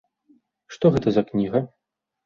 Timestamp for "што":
0.77-0.93